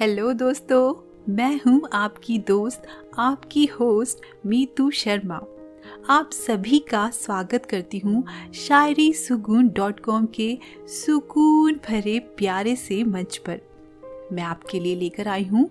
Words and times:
Hello 0.00 0.32
दोस्तों, 0.32 0.94
मैं 1.28 1.60
हूँ 1.66 1.88
आपकी 1.92 2.38
दोस्त, 2.38 2.82
आपकी 3.18 3.64
होस्ट 3.66 4.18
मीतू 4.46 4.90
शर्मा। 4.90 5.40
आप 6.10 6.30
सभी 6.32 6.78
का 6.78 7.10
स्वागत 7.10 7.66
करती 7.66 7.98
हूँ 7.98 8.24
शायरी 8.54 9.12
सुकून 9.12 9.68
डॉट 9.68 10.00
कॉम 10.00 10.26
के 10.26 10.58
सुकून 10.88 11.80
भरे 11.88 12.18
प्यारे 12.18 12.76
से 12.76 13.04
मंच 13.04 13.36
पर। 13.36 13.60
मैं 14.32 14.42
आपके 14.42 14.80
लिए 14.80 14.94
लेकर 14.96 15.28
आई 15.28 15.44
हूँ 15.44 15.68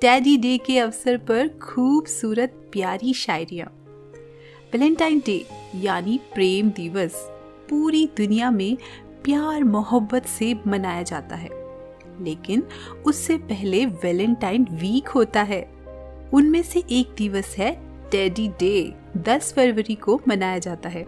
टैडी 0.00 0.36
डे 0.36 0.56
के 0.58 0.78
अवसर 0.78 1.16
पर 1.16 1.48
खूबसूरत 1.48 2.54
प्यारी 2.72 3.14
शायरियाँ। 3.14 3.66
वैलेंटाइन 4.72 5.22
डे 5.26 5.46
यानी 5.76 6.20
प्रेम 6.34 6.70
दिवस 6.70 7.14
पूरी 7.70 8.06
दुनिया 8.16 8.50
में 8.50 8.76
प्यार 9.24 9.64
मोहब्बत 9.64 10.26
से 10.26 10.54
मनाया 10.66 11.02
जाता 11.02 11.36
है। 11.36 11.63
लेकिन 12.20 12.62
उससे 13.06 13.36
पहले 13.36 13.86
वैलेंटाइन 13.86 14.66
वीक 14.70 15.08
होता 15.08 15.42
है। 15.42 15.70
उनमें 16.32 16.62
से 16.62 16.82
एक 16.90 17.14
दिवस 17.18 17.54
है, 17.58 17.80
टेडी 18.10 18.48
डे 18.48 18.94
10 19.16 19.52
फरवरी 19.52 19.94
को 19.94 20.20
मनाया 20.28 20.58
जाता 20.58 20.88
है। 20.88 21.02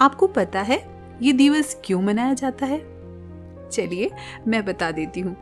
आपको 0.00 0.26
पता 0.26 0.60
है, 0.60 0.88
ये 1.22 1.32
दिवस 1.32 1.80
क्यों 1.84 2.02
मनाया 2.02 2.34
जाता 2.34 2.66
है? 2.66 2.78
चलिए, 3.70 4.10
मैं 4.46 4.64
बता 4.64 4.90
देती 4.90 5.20
हूँ। 5.20 5.36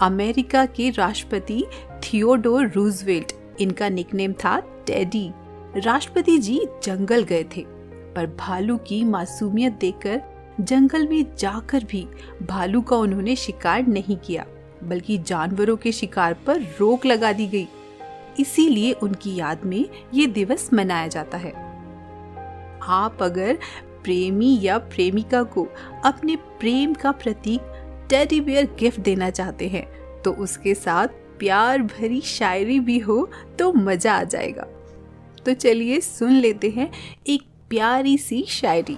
अमेरिका 0.00 0.66
के 0.66 0.90
राष्ट्रपति 0.90 1.64
थियोडोर 2.02 2.68
रूजवेल्ट, 2.68 3.32
इनका 3.60 3.88
निकनेम 3.88 4.32
था 4.32 4.60
टेडी। 4.60 5.30
राष्ट्रपति 5.76 6.38
जी 6.38 6.60
जंगल 6.84 7.22
गए 7.22 7.44
थे, 7.44 7.64
पर 8.14 8.36
भालू 8.38 8.76
की 8.76 9.04
मासूमियत 9.04 9.72
देखकर 9.72 10.22
जंगल 10.60 11.06
में 11.08 11.24
जाकर 11.38 11.84
भी 11.84 12.06
भालू 12.42 12.80
का 12.82 12.96
उन्होंने 12.96 13.36
शिकार 13.36 13.86
नहीं 13.86 14.16
किया, 14.16 14.46
बल्कि 14.84 15.18
जानवरों 15.18 15.76
के 15.76 15.92
शिकार 15.92 16.34
पर 16.46 16.60
रोक 16.80 17.06
लगा 17.06 17.32
दी 17.32 17.46
गई। 17.46 17.66
इसीलिए 18.40 18.92
उनकी 18.92 19.34
याद 19.34 19.64
में 19.64 19.84
ये 20.14 20.26
दिवस 20.28 20.68
मनाया 20.72 21.06
जाता 21.08 21.38
है। 21.38 21.52
आप 22.82 23.22
अगर 23.22 23.58
प्रेमी 24.04 24.58
या 24.62 24.78
प्रेमिका 24.78 25.42
को 25.44 25.66
अपने 26.04 26.36
प्रेम 26.60 26.94
का 26.94 27.12
प्रतीक 27.12 27.60
टेडी 28.10 28.40
बियर 28.40 28.68
गिफ्ट 28.78 29.00
देना 29.00 29.30
चाहते 29.30 29.68
हैं 29.68 29.86
तो 30.22 30.32
उसके 30.34 30.74
साथ 30.74 31.08
प्यार 31.38 31.82
भरी 31.82 32.20
शायरी 32.20 32.78
भी 32.80 32.98
हो 32.98 33.28
तो 33.58 33.72
मज़ा 33.72 34.14
आ 34.14 34.24
जाएगा। 34.24 34.66
तो 35.46 35.52
चलिए 35.54 36.00
सुन 36.00 36.32
लेते 36.32 36.70
हैं 36.70 36.90
एक 37.26 37.42
प्यारी 37.70 38.16
सी 38.18 38.44
शायरी। 38.48 38.96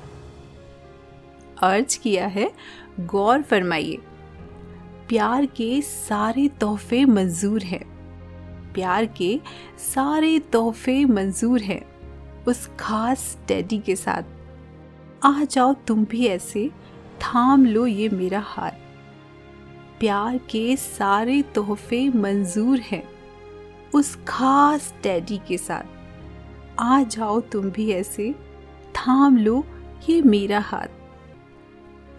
अर्ज़ 1.63 1.99
किया 2.01 2.27
है, 2.27 2.53
गौर 3.01 3.43
फरमाइए। 3.43 3.97
प्यार 5.09 5.47
के 5.47 5.83
सारे 5.83 6.49
तोहफे 6.49 7.05
मंजूर 7.05 7.63
हैं। 7.63 7.85
प्यार 8.73 9.07
के 9.07 9.41
सारे 9.79 10.39
तोहफे 10.39 11.05
मंजूर 11.05 11.61
हैं, 11.61 11.83
उस 12.45 12.71
खास 12.81 13.39
टेडी 13.49 13.79
के 13.79 13.97
साथ। 13.97 14.23
आ 15.25 15.45
जाओ 15.45 15.73
तुम 15.73 16.05
भी 16.05 16.27
ऐसे, 16.27 16.71
थाम 17.21 17.67
लो 17.67 17.87
ये 17.87 18.09
मेरा 18.09 18.41
हाथ 18.41 18.71
प्यार 20.01 20.39
के 20.39 20.77
सारे 20.77 21.43
तोहफे 21.43 22.09
मंजूर 22.09 22.79
हैं, 22.79 23.09
उस 23.95 24.19
खास 24.29 24.95
डैडी 25.03 25.41
के 25.49 25.59
साथ। 25.59 25.83
आ 26.79 27.03
जाओ 27.03 27.41
तुम 27.41 27.71
भी 27.71 27.93
ऐसे, 27.93 28.33
थाम 28.95 29.37
लो 29.37 29.65
ये 30.09 30.23
मेरा 30.23 30.61
हाथ 30.61 31.02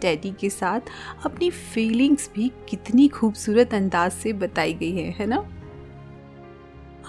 टेडी 0.04 0.34
के 0.40 0.50
साथ 0.50 0.80
अपनी 1.26 1.50
फीलिंग्स 1.50 2.30
भी 2.36 2.52
कितनी 2.70 3.08
खूबसूरत 3.08 3.74
अंदाज 3.74 4.12
से 4.12 4.34
बताई 4.34 4.74
गई 4.74 4.92
है 4.92 5.10
है 5.12 5.26
ना? 5.26 5.46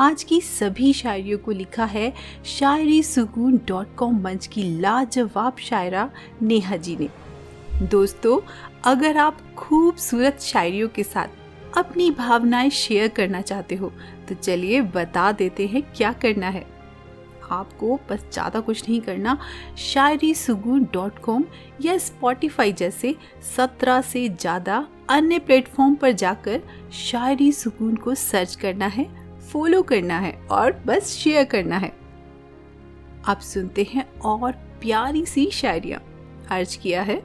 आज 0.01 0.23
की 0.23 0.41
सभी 0.41 0.93
शायरियों 0.93 1.39
को 1.39 1.51
लिखा 1.51 1.85
है 1.85 2.13
शायरी 2.45 3.03
सुकून 3.03 3.61
डॉट 3.69 3.95
कॉम 3.97 4.21
मंच 4.21 4.47
की 4.47 4.63
लाजवाब 4.81 5.57
शायरा 5.59 6.11
नेहा 6.43 6.77
जी 6.77 6.97
ने। 6.97 7.09
दोस्तों, 7.87 8.39
अगर 8.85 9.17
आप 9.17 9.39
खूबसूरत 9.57 10.41
शायरियों 10.41 10.89
के 10.89 11.03
साथ 11.03 11.77
अपनी 11.77 12.11
भावनाएँ 12.11 12.71
शेयर 12.71 13.09
करना 13.09 13.41
चाहते 13.41 13.75
हो 13.75 13.93
तो 14.29 14.35
चलिए 14.35 14.81
बता 14.95 15.31
देते 15.33 15.67
हैं 15.67 15.83
क्या 15.97 16.13
करना 16.13 16.49
है। 16.49 16.74
आपको 17.51 17.99
बस 18.11 18.25
ज़्यादा 18.33 18.61
कुछ 18.61 18.89
नहीं 18.89 19.01
करना। 19.01 19.37
शायरी 19.79 20.33
सुगुन 20.35 20.89
डॉट 20.93 21.19
कॉम 21.19 21.45
या 21.83 21.97
स्पॉटिफाई 21.99 22.73
जैसे 22.73 23.15
सत्रह 23.57 24.01
से 24.03 24.29
ज़्यादा 24.31 24.87
अन्य 25.11 25.39
प्लेटफॉर्म 25.41 25.95
पर 25.95 26.13
जाकर 26.15 26.63
शायरी 26.93 27.51
सुकून 27.53 27.97
को 27.97 28.15
सर्च 28.15 28.55
करना 28.55 28.87
है, 28.87 29.07
फॉलो 29.43 29.83
करना 29.83 30.19
है 30.19 30.33
और 30.51 30.73
बस 30.87 31.11
शेयर 31.13 31.45
करना 31.45 31.79
है। 31.79 31.93
आप 33.27 33.41
सुनते 33.43 33.87
हैं 33.91 34.07
और 34.21 34.53
प्यारी 34.81 35.25
सी 35.27 35.51
शायरिया। 35.53 36.01
अर्ज़ 36.51 36.79
किया 36.79 37.03
है, 37.03 37.23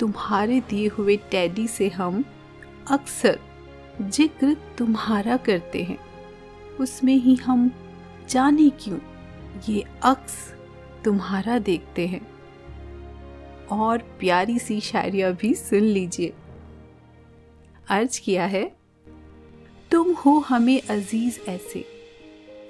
तुम्हारे 0.00 0.60
दिए 0.60 0.88
हुए 0.88 1.16
टैडी 1.30 1.66
से 1.68 1.88
हम 1.88 2.24
अक्सर 2.90 3.38
ज़िक्र 4.02 4.56
तुम्हारा 4.78 5.36
करते 5.38 5.82
हैं। 5.82 5.98
उसमें 6.80 7.14
ही 7.14 7.34
हम 7.36 7.70
जाने 8.30 8.70
क्यों 8.70 8.98
ये 9.68 9.84
अक्स 10.02 10.54
तुम्हारा 11.04 11.58
देखते 11.58 12.06
हैं? 12.06 12.30
और 13.72 13.98
प्यारी 13.98 14.58
सी 14.58 14.80
शायरिया 14.80 15.30
भी 15.30 15.54
सुन 15.54 15.80
लीजिए। 15.80 16.32
अर्ज़ 17.88 18.20
किया 18.20 18.46
है, 18.46 18.76
तुम 19.90 20.12
हो 20.12 20.38
हमें 20.38 20.82
अज़ीज़ 20.82 21.40
ऐसे, 21.48 21.84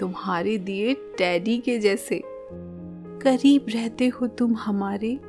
तुम्हारे 0.00 0.59
दिए 0.59 0.94
टैडी 0.94 1.59
के 1.59 1.78
जैसे। 1.78 2.22
करीब 3.22 3.66
रहते 3.71 4.09
हो 4.09 4.27
तुम 4.27 4.56
हमारे, 4.56 5.21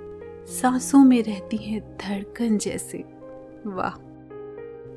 सांसों 0.48 1.04
में 1.04 1.24
रहती 1.24 1.58
हैं 1.58 1.98
धड़कन 1.98 2.58
जैसे। 2.58 2.98
वाह! 3.66 4.11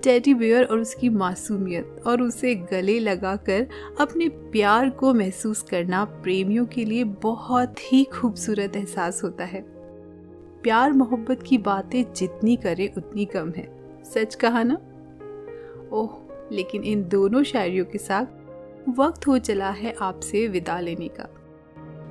टेडी 0.04 0.34
बियर 0.34 0.64
और 0.64 0.78
उसकी 0.78 1.08
मासूमियत 1.08 2.02
और 2.06 2.22
उसे 2.22 2.54
गले 2.54 2.98
लगाकर 2.98 3.66
अपने 4.00 4.28
प्यार 4.28 4.90
को 4.90 5.14
महसूस 5.14 5.62
करना 5.62 6.04
प्रेमियों 6.04 6.66
के 6.66 6.84
लिए 6.84 7.04
बहुत 7.04 7.92
ही 7.92 8.04
खूबसूरत 8.04 8.76
एहसास 8.76 9.24
होता 9.24 9.44
है। 9.44 9.60
प्यार 10.62 10.92
मोहब्बत 10.92 11.42
की 11.42 11.58
बातें 11.58 12.12
जितनी 12.12 12.56
करें 12.56 12.94
उतनी 12.94 13.24
कम 13.24 13.50
है। 13.50 13.68
सच 14.04 14.34
कहा 14.34 14.62
ना? 14.62 14.74
ओह, 15.92 16.18
लेकिन 16.52 16.82
इन 16.82 17.08
दोनों 17.08 17.42
शायरियों 17.42 17.84
के 17.84 17.98
साथ 17.98 18.88
वक्त 18.98 19.26
हो 19.26 19.38
चला 19.38 19.70
है 19.70 19.94
आपसे 20.00 20.48
विदा 20.48 20.80
लेने 20.80 21.08
का। 21.08 21.28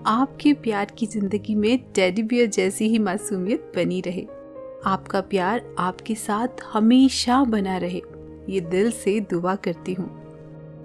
आपके 0.05 0.53
प्यार 0.53 0.85
की 0.97 1.05
ज़िंदगी 1.05 1.55
में 1.55 1.77
टेडी 1.93 2.23
बियर 2.23 2.47
जैसी 2.47 2.87
ही 2.87 2.99
मासूमियत 2.99 3.71
बनी 3.75 4.01
रहे। 4.01 4.27
आपका 4.85 5.21
प्यार 5.21 5.75
आपके 5.79 6.15
साथ 6.15 6.47
हमेशा 6.73 7.43
बना 7.43 7.77
रहे। 7.77 8.01
ये 8.49 8.59
दिल 8.59 8.91
से 8.91 9.19
दुआ 9.19 9.55
करती 9.55 9.93
हूँ। 9.93 10.07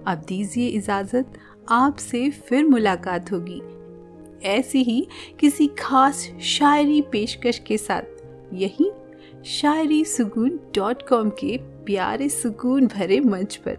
अब 0.07 0.25
दीजिए 0.27 0.67
इजाज़त, 0.67 1.33
आपसे 1.69 2.29
फिर 2.29 2.65
मुलाकात 2.65 3.31
होगी। 3.31 3.61
ऐसी 4.47 4.83
ही 4.83 5.07
किसी 5.39 5.67
खास 5.67 6.29
शायरी 6.41 7.01
पेशकश 7.01 7.59
के 7.59 7.77
साथ, 7.77 8.01
यही 8.53 8.91
शायरी 9.45 10.05
सुकून 10.05 10.59
डॉट 10.75 11.01
कॉम 11.01 11.29
के 11.29 11.57
प्यारे 11.57 12.29
सुकून 12.29 12.87
भरे 12.87 13.19
मंच 13.19 13.55
पर। 13.55 13.77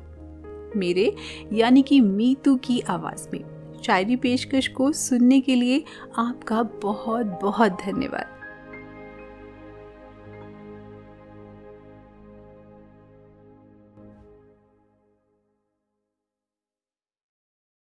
मेरे 0.76 1.14
यानी 1.52 1.82
कि 1.82 2.00
मीतू 2.00 2.56
की 2.56 2.80
आवाज़ 2.80 3.28
में 3.32 3.44
शायरी 3.86 4.16
पेशकश 4.16 4.68
को 4.68 4.92
सुनने 4.92 5.40
के 5.40 5.54
लिए 5.54 5.84
आपका 6.18 6.62
बहुत 6.62 7.38
बहुत 7.42 7.72
धन्यवाद। 7.72 8.39